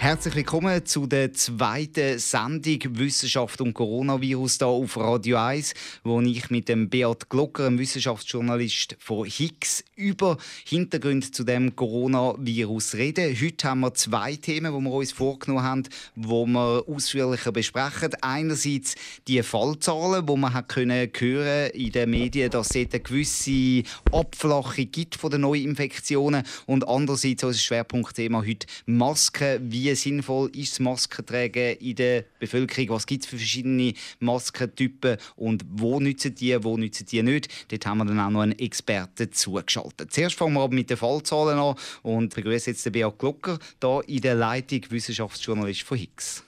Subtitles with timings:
[0.00, 5.74] Herzlich willkommen zu der zweiten Sendung Wissenschaft und Coronavirus hier auf Radio 1,
[6.04, 12.94] wo ich mit dem Beat Glocker, einem Wissenschaftsjournalist von Higgs, über Hintergründe zu dem Coronavirus
[12.94, 13.34] rede.
[13.38, 15.82] Heute haben wir zwei Themen, die wir uns vorgenommen haben,
[16.14, 18.14] die wir ausführlicher besprechen.
[18.20, 18.94] Einerseits
[19.26, 24.92] die Fallzahlen, wo man hat können hören in den Medien, dass es eine gewisse Abflachung
[24.92, 29.72] gibt von den Neuinfektionen und andererseits unser Schwerpunktthema heute Masken.
[29.72, 32.90] Wie wie sinnvoll ist das Maskentragen in der Bevölkerung?
[32.90, 37.48] Was gibt es für verschiedene Maskentypen und wo nützen die, wo nützen die nicht?
[37.72, 40.12] Dort haben wir dann auch noch einen Experten zugeschaltet.
[40.12, 44.02] Zuerst fangen wir aber mit den Fallzahlen an und begrüße jetzt den Beat Glocker, hier
[44.06, 46.44] in der Leitung Wissenschaftsjournalist von Higgs.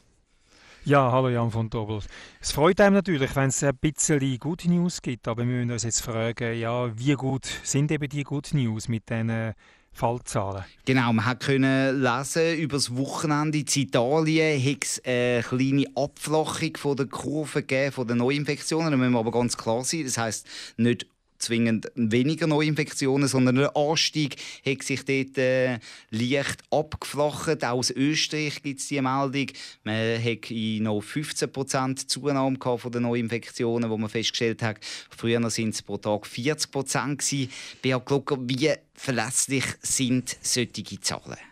[0.85, 2.01] Ja, hallo Jan von Dobbel.
[2.41, 5.83] Es freut einem natürlich, wenn es ein bisschen gute News gibt, aber wir müssen uns
[5.83, 9.55] jetzt fragen, ja, wie gut sind eben die gute News mit diesen
[9.93, 10.65] Fallzahlen.
[10.85, 16.97] Genau, man konnte lesen, über das Wochenende in Italien hat es eine kleine Abflachung von
[16.97, 18.91] der Kurve gegeben, von den Neuinfektionen.
[18.91, 21.07] Da müssen wir aber ganz klar sein, das heisst nicht
[21.41, 25.79] zwingend weniger Neuinfektionen, sondern der Anstieg hat sich dort äh,
[26.11, 27.65] leicht abgeflacht.
[27.65, 29.47] Auch aus Österreich gibt es diese Meldung.
[29.85, 34.79] Man hat noch 15% Zunahme von den Neuinfektionen, die man festgestellt hat.
[35.17, 37.49] Früher waren es pro Tag 40%.
[37.83, 41.50] Beat Glocker, wie verlässlich sind solche Zahlen?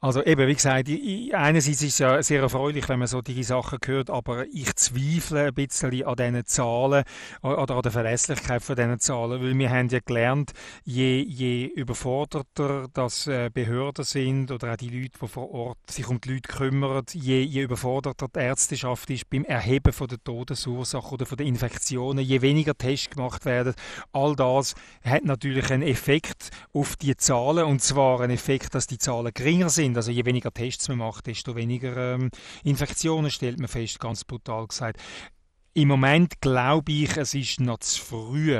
[0.00, 0.88] Also eben, wie gesagt,
[1.32, 5.54] einerseits ist es ja sehr erfreulich, wenn man solche Sachen hört, aber ich zweifle ein
[5.54, 7.04] bisschen an diesen Zahlen
[7.42, 10.52] oder an der Verlässlichkeit von diesen Zahlen, weil wir haben ja gelernt,
[10.84, 16.08] je, je überforderter das äh, Behörden sind oder auch die Leute, die vor Ort sich
[16.08, 21.14] um die Leute kümmern, je, je überforderter die Ärzteschaft ist beim Erheben von der Todesursache
[21.14, 23.74] oder von den Infektionen, je weniger Tests gemacht werden,
[24.12, 28.98] all das hat natürlich einen Effekt auf die Zahlen und zwar einen Effekt, dass die
[28.98, 29.96] Zahlen geringer sind sind.
[29.96, 32.30] Also je weniger Tests man macht, desto weniger ähm,
[32.64, 35.00] Infektionen stellt man fest, ganz brutal gesagt.
[35.76, 38.56] Im Moment glaube ich, es ist noch zu früh,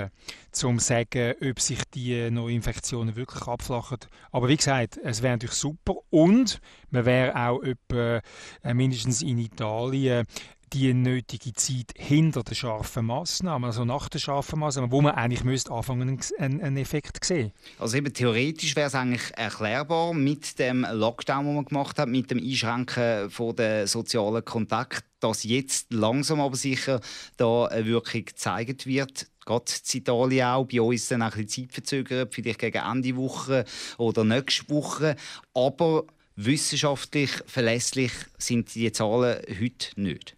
[0.64, 3.98] um zu sagen, ob sich die Neuinfektionen wirklich abflachen.
[4.32, 6.60] Aber wie gesagt, es wäre natürlich super und
[6.90, 8.20] man wäre auch etwa,
[8.64, 10.26] äh, mindestens in Italien
[10.72, 15.44] die nötige Zeit hinter den scharfen Massnahmen, also nach den scharfen Massnahmen, wo man eigentlich
[15.44, 17.52] müsste anfangen einen, einen Effekt sehen.
[17.78, 22.30] Also eben theoretisch wäre es eigentlich erklärbar mit dem Lockdown, den man gemacht hat, mit
[22.30, 27.00] dem Einschränken von den sozialen Kontakten, dass jetzt langsam aber sicher
[27.36, 31.72] da eine Wirkung gezeigt wird gerade in Italien auch, bei uns dann ein bisschen Zeit
[31.72, 33.64] verzögert, vielleicht gegen Ende Woche
[33.98, 35.16] oder nächste Woche.
[35.52, 36.04] Aber
[36.36, 40.36] wissenschaftlich verlässlich sind die Zahlen heute nicht.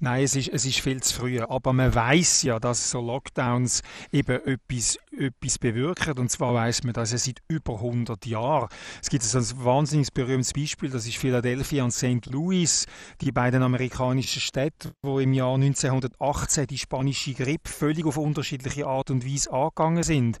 [0.00, 1.40] Nein, es ist, es ist viel zu früh.
[1.40, 6.18] Aber man weiß ja, dass so Lockdowns eben etwas, etwas bewirken.
[6.18, 8.68] Und zwar weiß man das ja seit über 100 Jahren.
[9.00, 12.26] Es gibt ein wahnsinnig berühmtes Beispiel, das ist Philadelphia und St.
[12.26, 12.86] Louis,
[13.20, 19.10] die beiden amerikanischen Städte, wo im Jahr 1918 die spanische Grippe völlig auf unterschiedliche Art
[19.10, 20.38] und Weise angegangen sind.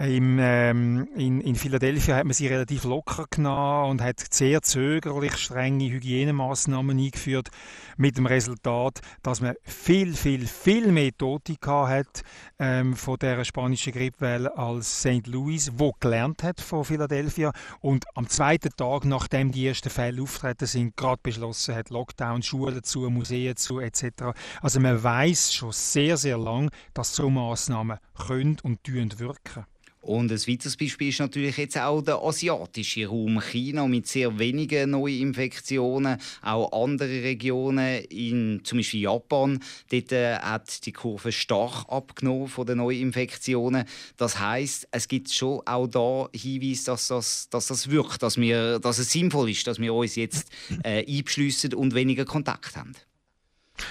[0.00, 5.36] Im, ähm, in, in Philadelphia hat man sie relativ locker genommen und hat sehr zögerlich
[5.36, 7.50] strenge Hygienemaßnahmen eingeführt,
[7.98, 12.22] mit dem Resultat, dass man viel, viel, viel mehr Tote hat
[12.58, 15.26] ähm, von der spanischen Grippewelle als St.
[15.26, 20.64] Louis, wo gelernt hat von Philadelphia und am zweiten Tag, nachdem die ersten Fälle auftreten
[20.64, 24.32] sind, gerade beschlossen hat, Lockdown, Schulen zu, Museen zu etc.
[24.62, 28.78] Also man weiß schon sehr, sehr lang, dass so Maßnahmen können und
[29.18, 29.66] wirken.
[30.00, 33.40] Und ein weiteres Beispiel ist natürlich jetzt auch der asiatische Raum.
[33.40, 39.60] China mit sehr wenigen Neuinfektionen, auch andere Regionen, in, zum Beispiel Japan,
[39.90, 43.84] dort äh, hat die Kurve stark abgenommen von den Neuinfektionen.
[44.16, 48.78] Das heißt, es gibt schon auch da Hinweise, dass das, dass das wirkt, dass, wir,
[48.78, 50.48] dass es sinnvoll ist, dass wir uns jetzt
[50.82, 52.94] äh, einbeschliessen und weniger Kontakt haben.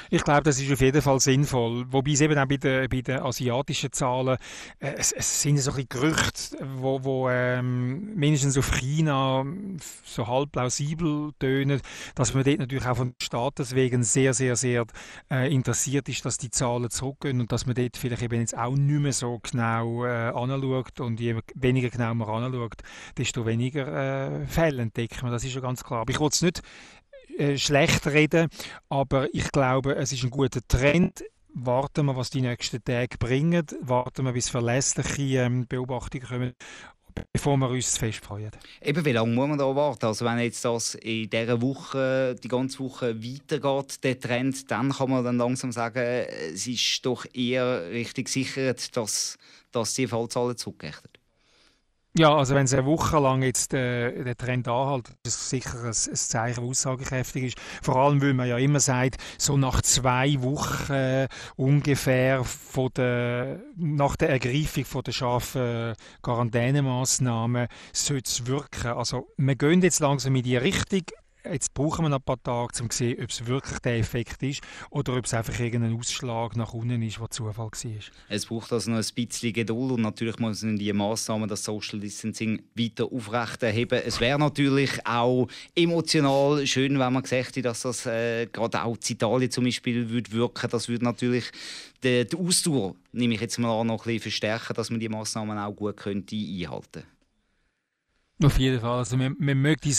[0.10, 1.86] Ich glaube, das ist auf jeden Fall sinnvoll.
[1.90, 4.38] Wobei es eben auch bei den, bei den asiatischen Zahlen,
[4.80, 9.46] äh, es, es, sind so ein Gerüchte, wo, wo ähm, mindestens auf China
[10.04, 11.82] so halb plausibel tönen,
[12.16, 14.86] dass man dort natürlich auch von Staates wegen sehr, sehr, sehr
[15.32, 18.76] äh, interessiert ist, dass die Zahlen zurückgehen und dass man dort vielleicht eben jetzt auch
[18.76, 22.82] nicht mehr so genau äh, anschaut und je weniger genau man anschaut,
[23.18, 25.32] desto weniger äh, Fälle entdeckt man.
[25.32, 26.02] Das ist ja ganz klar.
[26.02, 26.62] Aber ich wollte es nicht
[27.40, 28.50] äh, schlecht reden,
[28.90, 31.24] aber ich glaube, es ist ein guter Trend.
[31.54, 33.66] Warten wir, was die nächsten Tage bringen.
[33.82, 36.54] Warten wir, bis verlässliche ähm, Beobachtungen kommen
[37.34, 38.52] bevor wir uns fest freuen.
[38.82, 40.06] Eben, wie lange muss man da warten?
[40.06, 45.10] Also wenn jetzt das in dieser Woche, die ganze Woche weitergeht, der Trend, dann kann
[45.10, 49.38] man dann langsam sagen, es ist doch eher richtig sicher, dass,
[49.72, 50.94] dass die Fallzahlen zurückgehen.
[52.18, 55.78] Ja, also wenn es eine Woche lang jetzt äh, der Trend anhält, ist es sicher
[55.84, 57.58] ein, ein Zeichen, das aussagekräftig ist.
[57.84, 63.62] Vor allem, weil man ja immer sagt, so nach zwei Wochen äh, ungefähr von der,
[63.76, 68.88] nach der Ergreifung von der scharfen Quarantänemaßnahmen sollte es wirken.
[68.88, 71.04] Also wir gehen jetzt langsam in die Richtung
[71.44, 74.44] jetzt brauchen wir noch ein paar Tage, um zu sehen, ob es wirklich der Effekt
[74.44, 77.72] ist oder ob es einfach irgendein Ausschlag nach unten ist, der Zufall war.
[78.28, 82.62] Es braucht also noch ein bisschen Geduld und natürlich müssen die Massnahmen das Social Distancing
[82.76, 84.02] weiter aufrechterheben.
[84.06, 88.96] Es wäre natürlich auch emotional schön, wenn man gesagt hätte, dass das äh, gerade auch
[88.96, 90.70] in Italien zum Beispiel würde wirken.
[90.70, 91.46] Das würde natürlich
[92.04, 95.10] die, die Ausdauer, nehme ich jetzt mal an, noch ein bisschen verstärken, dass man die
[95.10, 97.08] Massnahmen auch gut könnte einhalten könnte.
[98.44, 99.00] Auf jeden Fall.
[99.00, 99.90] Also man, man möchte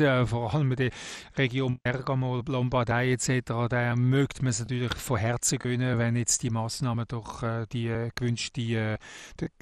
[0.00, 0.90] äh, vor allem in der
[1.36, 6.50] Region Bergamo, Lombardei etc., da möchte man es natürlich von Herzen gönnen, wenn jetzt die
[6.50, 8.10] Massnahmen doch äh, die äh,
[8.58, 8.98] äh,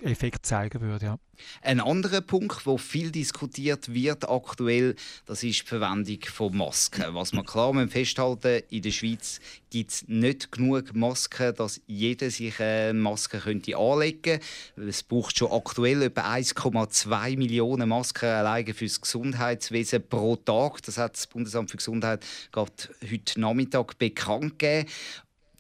[0.03, 1.05] Effekt zeigen würden.
[1.05, 1.19] Ja.
[1.63, 4.95] Ein anderer Punkt, wo viel diskutiert wird aktuell,
[5.27, 7.15] das ist die Verwendung von Masken.
[7.15, 9.41] Was man klar festhalten in der Schweiz
[9.71, 14.89] gibt es nicht genug Masken, dass jeder sich eine Maske könnte anlegen könnte.
[14.89, 20.83] Es braucht schon aktuell etwa 1,2 Millionen Masken alleine für das Gesundheitswesen pro Tag.
[20.83, 22.73] Das hat das Bundesamt für Gesundheit gerade
[23.09, 24.89] heute Nachmittag bekannt gegeben.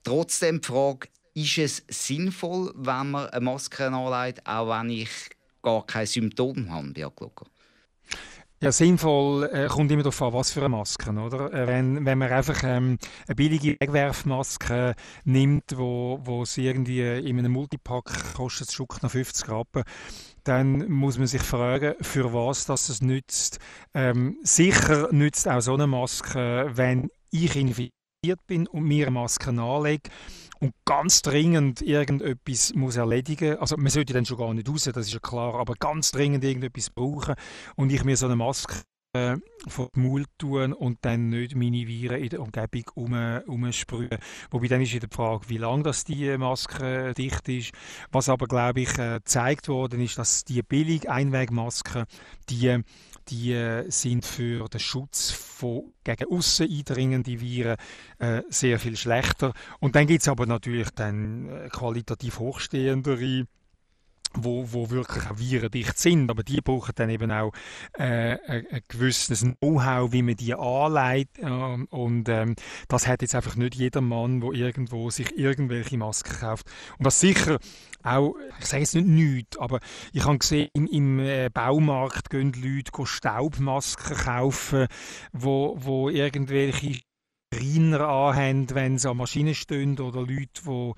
[0.02, 5.10] Trotzdem die Frage, ist es sinnvoll, wenn man eine Maske anlegt, auch wenn ich
[5.62, 7.46] gar keine Symptome haben, Biaglocker.
[8.62, 11.10] Ja, sinnvoll äh, kommt immer darauf an, was für eine Maske.
[11.10, 11.52] Oder?
[11.52, 14.94] Äh, wenn, wenn man einfach ähm, eine billige Wegwerfmaske
[15.24, 19.82] nimmt, wo, wo es irgendwie in einem Multipack kostet, Stück nach 50 Rappen,
[20.44, 23.58] dann muss man sich fragen, für was das es nützt.
[23.92, 29.50] Ähm, sicher nützt auch so eine Maske, wenn ich infiziert bin und mir eine Maske
[29.50, 30.08] anlege
[30.60, 35.06] und ganz dringend irgendetwas muss erledigen also man sollte dann schon gar nicht raus, das
[35.06, 37.34] ist ja klar, aber ganz dringend irgendetwas brauchen
[37.76, 38.82] und ich mir so eine Maske
[39.16, 39.36] äh,
[39.66, 43.14] vor den Mund tun und dann nicht meine Viren in der Umgebung um,
[43.46, 44.18] umsprühen.
[44.50, 47.72] Wobei dann ist wieder die Frage, wie lange das die Maske dicht ist.
[48.12, 52.04] Was aber, glaube ich, äh, gezeigt worden ist, dass die billig Einwegmasken,
[52.50, 52.82] die
[53.28, 57.76] die äh, sind für den Schutz von gegen aussen eindringende Viren
[58.18, 59.52] äh, sehr viel schlechter.
[59.80, 63.46] Und dann gibt es aber natürlich dann äh, qualitativ hochstehendere
[64.34, 67.52] wo, wo wirklich auch virendicht sind, aber die brauchen dann eben auch
[67.98, 71.38] äh, ein, gewisses Know-how, wie man die anlegt.
[71.38, 72.54] Äh, und ähm,
[72.88, 76.66] das hat jetzt einfach nicht jeder Mann, wo irgendwo sich irgendwelche Masken kauft.
[76.98, 77.58] Und was sicher
[78.02, 79.80] auch, ich sage jetzt nicht nichts, aber
[80.12, 84.86] ich habe gesehen, im, im äh, Baumarkt gehen Leute Staubmasken kaufen,
[85.32, 87.00] wo, wo irgendwelche
[87.54, 90.92] Schreiner anhaben, wenn sie an Maschinen stehen oder Leute, die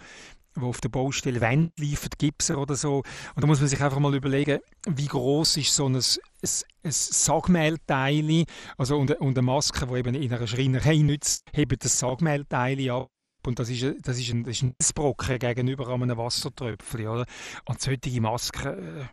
[0.60, 2.98] die auf der Baustelle Wände liefert, Gipser oder so.
[3.34, 6.02] Und da muss man sich einfach mal überlegen, wie groß ist so ein, ein,
[6.42, 8.44] ein Sagmehlteil,
[8.76, 13.08] also und, und eine Maske, die eben in einer Schreinerei nützt, hebt das Sagmehlteil ab.
[13.46, 17.08] Und das ist, das ist ein, das ist ein Brocken gegenüber einem Wassertröpfchen.
[17.08, 17.26] Oder?
[17.64, 19.08] Und solche Masken,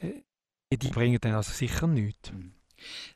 [0.00, 2.32] äh, äh, die bringen dann also sicher nichts.
[2.32, 2.59] Mhm.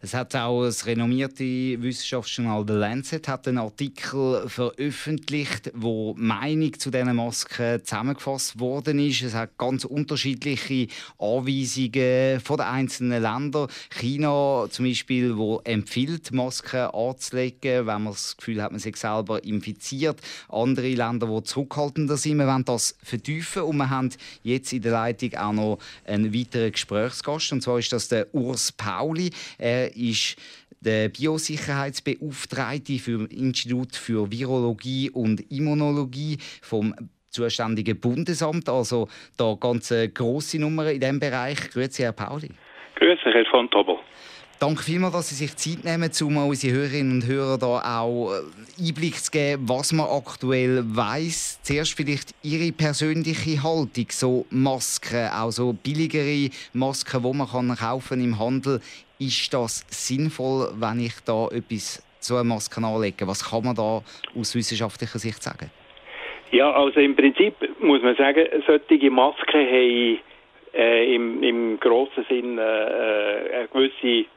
[0.01, 6.91] Es hat auch das renommierte Wissenschaftsjournal The Lancet hat einen Artikel veröffentlicht, wo Meinung zu
[6.91, 9.23] diesen Masken zusammengefasst worden ist.
[9.23, 13.69] Es hat ganz unterschiedliche Anweisungen von den einzelnen Ländern.
[13.91, 19.43] China zum Beispiel, wo empfiehlt Masken anzulegen, wenn man das Gefühl hat, man sich selber
[19.43, 20.21] infiziert.
[20.49, 22.39] Andere Länder, die zurückhaltender sind.
[22.39, 24.11] Wir wollen das vertiefen und wir haben
[24.43, 28.73] jetzt in der Leitung auch noch einen weiteren Gesprächsgast und zwar ist das der Urs
[28.73, 29.31] Pauli.
[29.59, 30.37] Er ist
[30.81, 36.95] der Biosicherheitsbeauftragte für Institut für Virologie und Immunologie vom
[37.31, 38.69] zuständigen Bundesamt.
[38.69, 41.71] Also da ganz große Nummer in diesem Bereich.
[41.71, 42.51] Grüezi, Herr Pauli.
[42.97, 43.97] Grüezi, Herr von Tobel.
[44.61, 48.89] Danke vielmals, dass Sie sich Zeit nehmen, um unsere Hörerinnen und Hörer da auch äh,
[48.89, 51.61] Einblick zu geben, was man aktuell weiß.
[51.63, 58.23] Zuerst vielleicht Ihre persönliche Haltung, so Masken, auch so billigere Masken, die man kann kaufen
[58.23, 58.81] im Handel.
[59.19, 63.27] Ist das sinnvoll, wenn ich da etwas zu einer Maske anlege?
[63.29, 64.03] Was kann man da
[64.37, 65.71] aus wissenschaftlicher Sicht sagen?
[66.51, 70.19] Ja, also im Prinzip muss man sagen, solche Masken haben
[70.75, 74.29] äh, im, im grossen Sinn äh, äh eine gewisse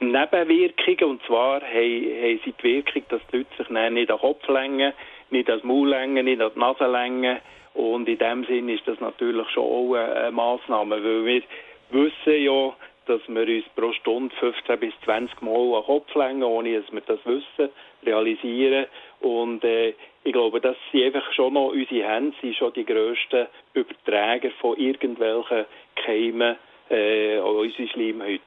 [0.00, 1.10] Nebenwirkungen.
[1.10, 4.48] Und zwar haben, haben sie die Wirkung, dass die Leute sich nicht an den Kopf
[4.48, 4.92] längen,
[5.30, 7.38] nicht an den Maul längen, nicht an die Nase längen.
[7.74, 11.42] Und in dem Sinn ist das natürlich schon auch eine Massnahme, weil wir
[11.90, 12.72] wissen ja,
[13.06, 17.00] dass wir uns pro Stunde 15 bis 20 Mal an Kopf längen, ohne dass wir
[17.02, 17.70] das wissen,
[18.04, 18.86] realisieren.
[19.20, 19.94] Und äh,
[20.24, 24.76] ich glaube, dass sie einfach schon noch unsere Hände sind schon die grössten Überträger von
[24.76, 25.66] irgendwelchen
[26.04, 26.56] Keimen
[26.90, 28.42] äh, an unsere Schleimhäute.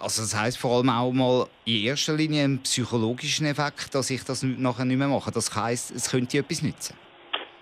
[0.00, 4.24] Also das heißt vor allem auch mal in erster Linie einen psychologischen Effekt, dass ich
[4.24, 5.32] das nachher nicht mehr mache.
[5.32, 6.96] Das heißt, es könnte etwas nützen.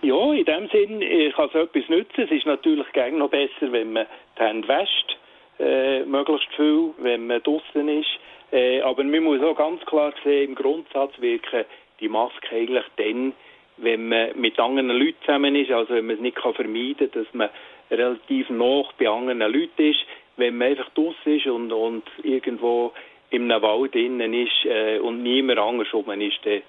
[0.03, 1.01] Ja, in dem Sinn
[1.35, 2.21] kann es etwas nützen.
[2.25, 4.07] Es ist natürlich gegen noch besser, wenn man
[4.39, 5.16] die Hände wäscht,
[5.59, 8.19] äh, möglichst viel, wenn man draußen ist.
[8.53, 11.65] Äh, aber man muss auch ganz klar sehen, im Grundsatz wirken
[12.01, 13.33] die Maske eigentlich dann,
[13.79, 17.23] wenn man mit anderen Leuten zusammen ist, also wenn man es nicht kann vermeiden kann,
[17.23, 17.49] dass man
[17.91, 20.01] relativ nah bei anderen Leuten ist,
[20.37, 22.93] wenn man einfach draußen ist und, und irgendwo
[23.33, 26.63] einem Wald innen ist äh, und niemand anders rum ist, dann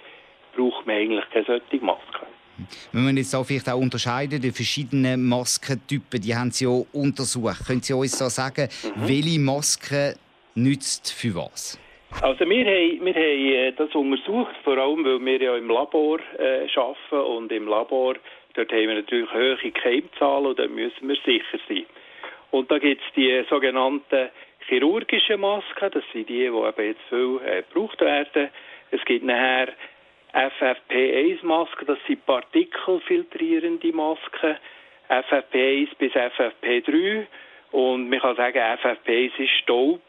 [0.55, 2.25] braucht man eigentlich keine solche Maske.
[2.91, 7.65] Wenn man jetzt auch vielleicht auch unterscheiden, die verschiedenen Maskentypen, die haben Sie ja untersucht.
[7.67, 9.07] Können Sie uns da sagen, mhm.
[9.07, 10.15] welche Maske
[10.55, 11.79] nützt für was?
[12.21, 16.19] Also wir haben, wir haben äh, das untersucht, vor allem weil wir ja im Labor
[16.39, 18.15] äh, arbeiten und im Labor
[18.53, 21.85] dort haben wir natürlich hohe Keimzahlen und da müssen wir sicher sein.
[22.51, 24.29] Und da gibt es die sogenannten
[24.67, 28.49] chirurgischen Masken, das sind die, die eben jetzt viel äh, gebraucht werden.
[28.91, 29.73] Es gibt nachher
[30.37, 34.57] FFP1-Masken, das sind partikelfiltrierende Masken,
[35.09, 37.25] FFP1 bis FFP3
[37.71, 40.01] und man kann sagen, FFP1 ist Staub,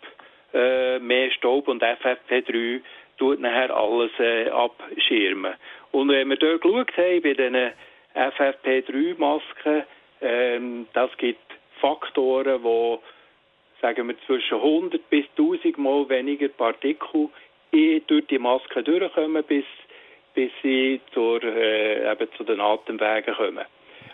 [0.52, 2.80] äh, mehr Staub und FFP3
[3.16, 5.54] tut nachher alles äh, abschirmen.
[5.92, 7.72] Und wenn wir dort geschaut haben, bei diesen
[8.14, 9.84] FFP3-Masken,
[10.20, 11.40] ähm, das gibt
[11.80, 13.02] Faktoren, wo
[13.80, 17.28] sagen wir zwischen 100 bis 1000 Mal weniger Partikel
[17.70, 19.64] durch die Maske durchkommen, bis,
[20.38, 23.64] bis sie zur, äh, eben zu den Atemwegen kommen.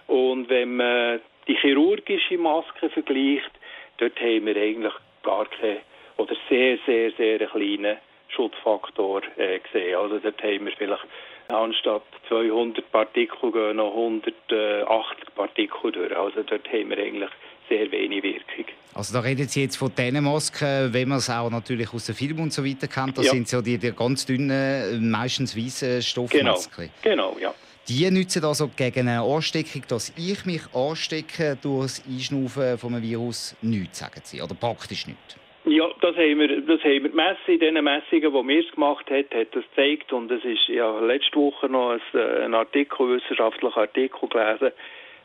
[0.07, 3.50] Und wenn man die chirurgische Maske vergleicht,
[3.99, 5.81] dort haben wir eigentlich gar keine
[6.16, 9.97] oder sehr, sehr, sehr kleinen Schutzfaktor äh, gesehen.
[9.97, 11.04] Also dort haben wir vielleicht
[11.49, 16.16] anstatt 200 Partikel gehen noch 180 Partikel durch.
[16.16, 17.31] Also dort haben wir eigentlich
[17.68, 18.66] sehr wenig Wirkung.
[18.94, 22.14] Also da reden Sie jetzt von diesen Masken, wenn man es auch natürlich aus dem
[22.14, 23.33] Film und so weiter kennt, das ja.
[23.33, 26.90] sind so die, die ganz dünnen, meistens weißen Stoffmasken.
[27.02, 27.54] Genau, genau, ja.
[27.88, 33.02] Die nützen also gegen eine Ansteckung, dass ich mich anstecke durch das Einschnaufen von einem
[33.02, 35.37] Virus nichts, sagen Sie, oder praktisch nichts?
[35.66, 37.49] Ja, das haben wir, das haben wir gemessen.
[37.49, 40.12] In den Messungen, die wir es gemacht haben, hat das gezeigt.
[40.12, 44.73] Und es ist ja letzte Woche noch ein, äh, ein Artikel, ein wissenschaftlicher Artikel gelesen,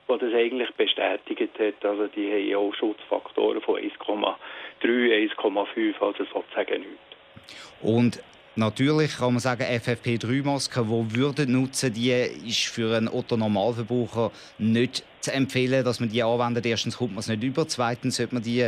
[0.10, 1.86] der das eigentlich bestätigt hat.
[1.86, 4.36] Also die haben auch Schutzfaktoren von 1,3,
[4.82, 7.00] 1,5, also sozusagen nichts.
[7.82, 8.22] Und
[8.56, 15.32] Natürlich kann man sagen, FFP3-Masken, die würden nutzen, die ist für einen Otto-Normalverbraucher nicht zu
[15.32, 16.66] empfehlen, dass man die anwendet.
[16.66, 18.68] Erstens kommt man es nicht über, zweitens sollte man die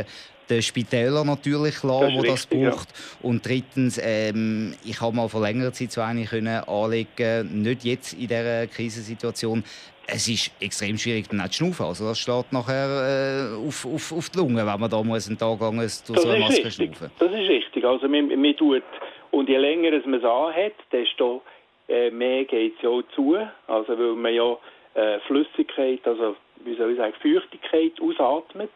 [0.52, 2.88] den Spitälern natürlich lassen, das das braucht.
[2.90, 3.28] Ja.
[3.28, 8.12] Und drittens, ähm, ich habe mal vor längerer Zeit so eine können anlegen, nicht jetzt
[8.14, 9.64] in dieser Krisensituation.
[10.06, 11.86] Es ist extrem schwierig, dann zu schnaufen.
[11.86, 15.38] Also das steht nachher äh, auf, auf, auf die Lunge, wenn man da muss einen
[15.38, 17.84] Tag lang durch so eine Maske schnaufen Das ist richtig.
[17.84, 18.82] Also man, man tut,
[19.30, 21.42] und je länger man es anhat, desto
[21.88, 23.36] äh, mehr geht es ja auch zu.
[23.68, 24.56] Also weil man ja
[24.94, 28.70] äh, Flüssigkeit, also wie soll ich sagen, Feuchtigkeit ausatmet.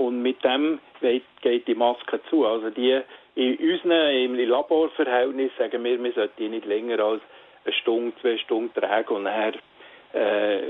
[0.00, 0.78] Und mit dem
[1.42, 2.46] geht die Maske zu.
[2.46, 3.02] Also die
[3.34, 7.20] in unseren im Laborverhältnis sagen wir, wir sollten die nicht länger als
[7.66, 9.52] eine Stunde, zwei Stunden tragen und nachher
[10.14, 10.60] äh,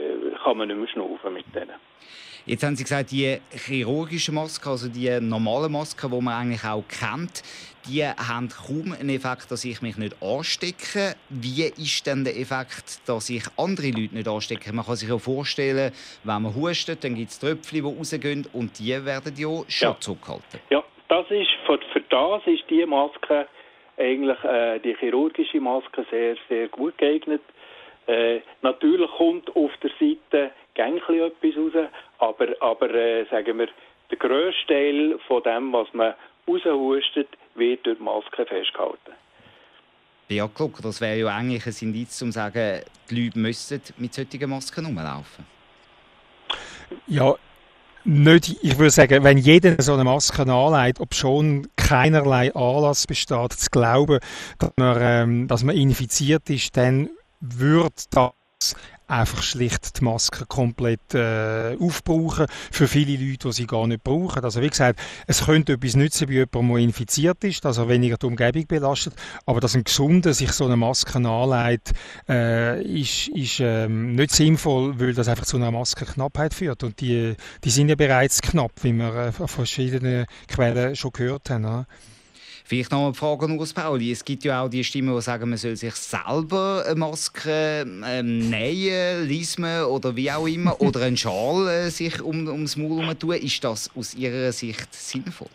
[0.42, 1.76] kann man nicht mehr schnaufen mit denen.
[2.46, 6.84] Jetzt haben Sie gesagt, die chirurgische Maske, also die normale Maske, die man eigentlich auch
[6.88, 7.42] kennt,
[7.88, 11.14] die haben kaum einen Effekt, dass ich mich nicht anstecke.
[11.28, 14.72] Wie ist denn der Effekt, dass ich andere Leute nicht anstecke?
[14.72, 15.92] Man kann sich ja vorstellen,
[16.24, 19.96] wenn man hustet, dann gibt es Tröpfchen, die rausgehen und die werden ja schon ja.
[20.00, 20.60] zurückgehalten.
[20.70, 23.46] Ja, das ist, für, für das ist die Maske
[23.98, 27.42] eigentlich, äh, die chirurgische Maske sehr, sehr gut geeignet.
[28.06, 33.68] Äh, natürlich kommt auf der Seite gängli etwas raus, aber, aber äh, sagen wir,
[34.10, 36.14] der grösste Teil von dem, was man
[36.46, 39.12] raushustet, wird durch die Maske festgehalten.
[40.28, 44.14] Ja, guck, das wäre ja eigentlich ein Indiz, um zu sagen, die Leute müssten mit
[44.14, 45.44] solchen Masken rumlaufen.
[47.08, 47.34] Ja,
[48.04, 53.52] nicht, ich würde sagen, wenn jeder so eine Maske anlegt, ob schon keinerlei Anlass besteht,
[53.52, 54.20] zu glauben,
[54.58, 57.10] dass man, ähm, dass man infiziert ist, dann
[57.40, 58.76] würde das
[59.10, 64.44] einfach schlicht die Maske komplett äh, aufbrauchen für viele Leute, die sie gar nicht brauchen.
[64.44, 68.16] Also wie gesagt, es könnte etwas nützen bei jemandem, der infiziert ist, dass er weniger
[68.16, 69.14] die Umgebung belastet,
[69.46, 71.92] aber dass ein Gesunder sich so eine Maske anlegt,
[72.28, 77.34] äh, ist, ist ähm, nicht sinnvoll, weil das einfach zu einer Maskenknappheit führt und die,
[77.64, 81.64] die sind ja bereits knapp, wie wir äh, von verschiedenen Quellen schon gehört haben.
[81.64, 81.86] Oder?
[82.70, 84.12] Vielleicht noch eine Frage an Urs Pauli.
[84.12, 88.48] Es gibt ja auch die Stimmen, die sagen, man soll sich selber eine Maske ähm,
[88.48, 93.18] nähen, lismen oder wie auch immer, oder einen Schal äh, sich um, ums Maul herum
[93.18, 93.34] tun.
[93.34, 95.50] Ist das aus Ihrer Sicht sinnvoll?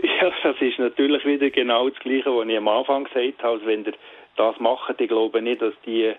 [0.00, 3.52] Ja, das ist natürlich wieder genau das Gleiche, was ich am Anfang gesagt habe.
[3.52, 3.92] Also wenn ihr
[4.36, 6.14] das macht, ich glaube nicht, dass die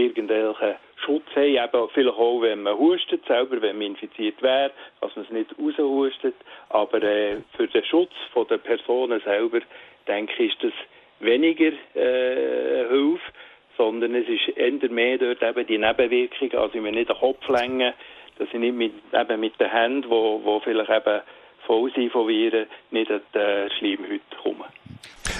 [0.00, 5.14] irgendwelche Schutz haben, eben vielleicht auch, wenn man hustet selber, wenn man infiziert wäre, dass
[5.16, 6.34] man es nicht raushustet,
[6.68, 9.60] aber äh, für den Schutz von der Personen selber,
[10.06, 10.72] denke ich, ist das
[11.20, 13.32] weniger äh, Hilfe,
[13.76, 17.48] sondern es ist eher mehr dort eben die Nebenwirkung, also ich mir nicht den Kopf
[17.48, 17.94] lenken,
[18.38, 21.20] dass ich nicht mit, eben mit den Händen, wo, wo vielleicht eben
[21.66, 24.79] voll sind von Viren, nicht an die Schleimhäute kommen.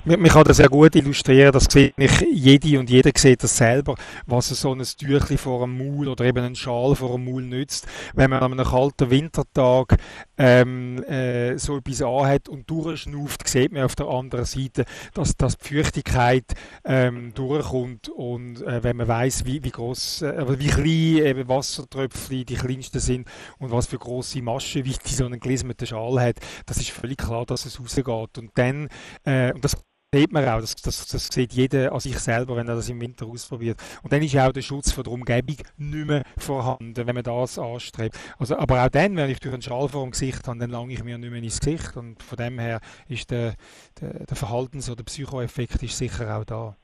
[0.07, 3.97] Man kann das sehr gut illustrieren, das sieht nicht jede und jeder sieht das selber,
[4.27, 7.87] was so ein Tüchli vor dem Maul oder eben ein Schal vor dem Maul nützt.
[8.15, 9.97] Wenn man an einem kalten Wintertag
[10.39, 15.59] ähm, äh, so etwas anhat und durchschnauft, sieht man auf der anderen Seite, dass, dass
[15.59, 16.47] die Feuchtigkeit
[16.85, 22.47] ähm, durchkommt und äh, wenn man weiß, wie, wie groß, äh, wie klein eben Wassertröpfchen
[22.47, 23.29] die kleinsten sind
[23.59, 27.45] und was für große Maschen, wie so ein gelismeter Schal hat, das ist völlig klar,
[27.45, 28.39] dass es rausgeht.
[28.39, 28.89] Und dann,
[29.25, 29.77] äh, und das
[30.13, 33.01] sieht man auch, das, das, das sieht jeder an sich selber, wenn er das im
[33.01, 33.81] Winter ausprobiert.
[34.03, 37.59] Und dann ist auch der Schutz von der Umgebung nicht mehr vorhanden, wenn man das
[37.59, 38.19] anstrebt.
[38.39, 40.93] Also, aber auch dann, wenn ich durch einen Schal vor dem Gesicht habe, dann lange
[40.93, 41.97] ich mir nicht mehr ins Gesicht.
[41.97, 43.55] Und von dem her ist der,
[44.01, 46.77] der, der Verhaltens- oder Psychoeffekt ist sicher auch da.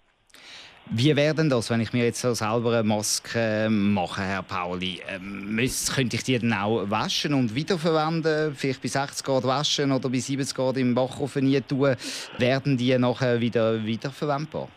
[0.89, 5.03] Wie wäre denn das, wenn ich mir jetzt so selber eine Maske mache, Herr Pauli?
[5.11, 5.59] Ähm,
[5.93, 8.55] könnte ich die dann auch waschen und wiederverwenden?
[8.55, 11.97] Vielleicht bei 60 Grad waschen oder bei 70 Grad im Backofen nie tun?
[12.39, 14.69] Werden die nachher wieder wiederverwendbar?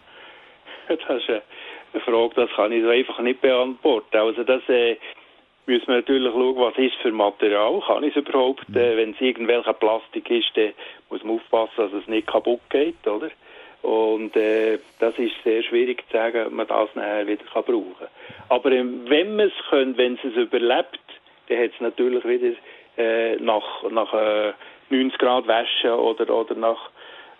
[0.88, 4.18] Das ist eine Frage, das kann ich so einfach nicht beantworten.
[4.18, 4.98] Also das äh,
[5.68, 7.84] müssen wir natürlich schauen, was ist für Material.
[7.86, 8.68] Kann ich es überhaupt?
[8.70, 10.74] Äh, wenn es irgendwelcher Plastik ist, dann
[11.12, 13.30] muss man aufpassen, dass es nicht kaputt geht, oder?
[13.82, 17.96] Und äh, das ist sehr schwierig zu sagen, ob man das nachher wieder kann brauchen
[17.98, 18.08] kann.
[18.50, 21.00] Aber ähm, wenn man es könnte, wenn es überlebt,
[21.48, 22.56] dann hat es natürlich wieder
[22.98, 24.54] äh, nach, nach äh,
[24.90, 26.90] 90 Grad waschen oder, oder nach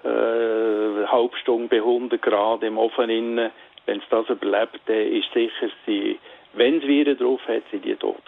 [0.04, 3.52] äh, halben Stunde bei 100 Grad im Ofen innen,
[3.86, 5.70] wenn es das überlebt, dann ist sicher,
[6.54, 8.22] wenn es Viren drauf hat, sind die tot.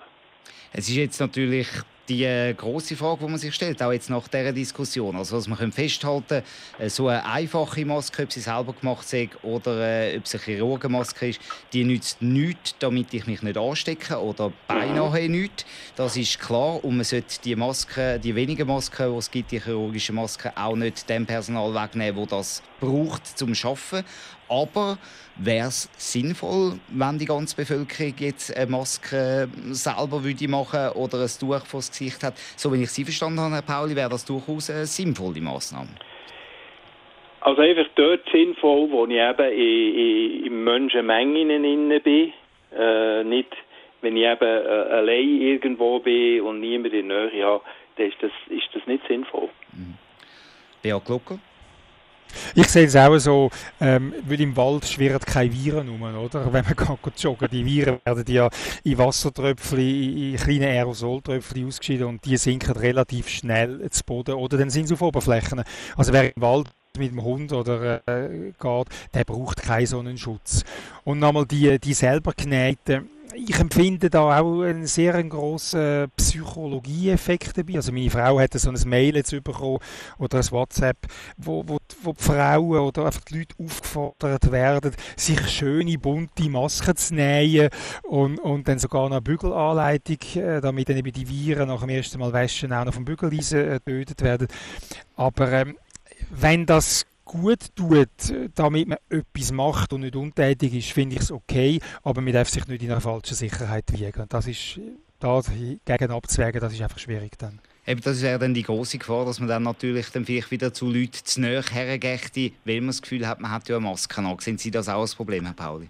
[0.74, 1.68] Es ist jetzt natürlich
[2.12, 5.16] die äh, große Frage, die man sich stellt, auch jetzt nach dieser Diskussion.
[5.16, 6.44] Also, was man festhalten
[6.78, 10.44] äh, so eine einfache Maske, ob sie selber gemacht ist oder äh, ob es eine
[10.44, 11.40] Chirurgenmaske ist,
[11.72, 15.66] die nützt nichts, damit ich mich nicht anstecke oder beinahe nichts.
[15.96, 16.84] Das ist klar.
[16.84, 20.76] Und man sollte die Masken, die wenigen Masken, die es gibt, die chirurgischen Masken, auch
[20.76, 24.06] nicht dem Personal wegnehmen, das das braucht zum Arbeiten.
[24.52, 24.98] Aber
[25.38, 31.30] wäre es sinnvoll, wenn die ganze Bevölkerung jetzt eine Maske selber würde machen oder ein
[31.40, 32.34] Tuch vor das Gesicht hat?
[32.58, 35.88] So wie ich Sie verstanden habe, Herr Pauli, wäre das durchaus eine sinnvolle Maßnahme.
[37.40, 42.34] Also einfach dort sinnvoll, wo ich eben in, Menschenmengen bin.
[42.78, 43.56] Äh, nicht,
[44.02, 47.64] wenn ich eben äh, allein irgendwo bin und niemand in der Nähe habe,
[47.96, 49.50] dann ist das, ist das nicht sinnvoll.
[49.72, 49.96] Mhm.
[50.84, 51.40] Beat Glucker?
[52.56, 56.52] Ich sehe es auch so, ähm, weil im Wald schwirren keine Viren rum, oder?
[56.52, 58.50] Wenn man geht joggen, die Viren werden ja
[58.84, 64.70] in Wassertröpfchen, in kleine Aerosoltröpfchen ausgeschieden und die sinken relativ schnell zu Boden oder dann
[64.70, 65.64] sind sie auf Oberflächen.
[65.96, 66.68] Also wer im Wald
[66.98, 70.64] mit dem Hund oder äh, geht, der braucht keinen so einen Schutz.
[71.04, 77.76] Und nochmal die, die selber genähten ich empfinde da auch einen sehr grossen Psychologieeffekt dabei.
[77.76, 79.80] Also meine Frau hat so ein Mail jetzt bekommen
[80.18, 80.98] oder ein WhatsApp,
[81.38, 86.96] wo, wo, wo die Frauen oder einfach die Leute aufgefordert werden, sich schöne, bunte Masken
[86.96, 87.70] zu nähen
[88.04, 91.90] und, und dann sogar noch eine Bügelanleitung, äh, damit dann eben die Viren nach dem
[91.90, 94.48] ersten Mal waschen auch noch vom Bügeleisen äh, getötet werden.
[95.16, 95.78] Aber ähm,
[96.30, 98.10] wenn das gut tut,
[98.56, 102.50] damit man etwas macht und nicht untätig ist, finde ich es okay, aber man darf
[102.50, 104.26] sich nicht in einer falschen Sicherheit wiegen.
[104.30, 104.80] Das ist
[105.20, 107.60] da gegen abzuwägen, das ist einfach schwierig dann.
[107.88, 110.88] Eben, das wäre dann die große Gefahr, dass man dann natürlich dann vielleicht wieder zu
[110.88, 114.38] Leuten zu nahe hergeht, weil man das Gefühl hat, man hat ja eine Maske an.
[114.40, 115.88] Sehen Sie das auch als Problem, Herr Pauli?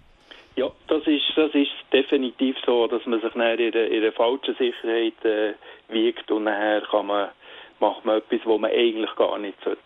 [0.56, 4.12] Ja, das ist, das ist definitiv so, dass man sich dann in der, in der
[4.12, 5.54] falschen Sicherheit äh,
[5.88, 7.28] wiegt und nachher kann man,
[7.80, 9.80] macht man etwas, was man eigentlich gar nicht sollte.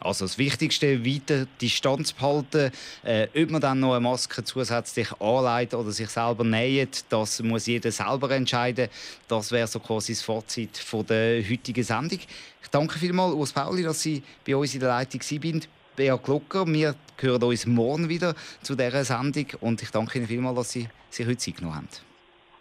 [0.00, 2.70] Also das Wichtigste, weiter Distanz behalten.
[3.02, 7.66] Äh, ob man dann noch eine Maske zusätzlich anlegt oder sich selber näht, das muss
[7.66, 8.88] jeder selber entscheiden.
[9.26, 12.20] Das wäre so quasi das Fazit von der heutigen Sendung.
[12.62, 15.62] Ich danke vielmals, Urs Pauli, dass Sie bei uns in der Leitung waren.
[15.96, 20.56] Beat Glocker, wir hören uns morgen wieder zu dieser Sendung und ich danke Ihnen vielmals,
[20.56, 21.88] dass Sie sich heute Zeit genommen haben.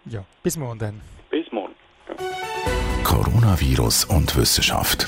[0.05, 1.01] Ja, bis morgen dann.
[1.29, 1.73] Bis morgen.
[2.07, 2.15] Ja.
[3.03, 5.07] Coronavirus und Wissenschaft.